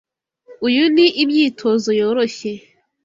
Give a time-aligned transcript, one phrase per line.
[0.67, 2.51] Uyu ni imyitozo yoroshye.